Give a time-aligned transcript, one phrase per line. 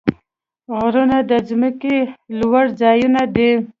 [0.75, 1.97] غرونه د ځمکې
[2.39, 3.51] لوړ ځایونه دي.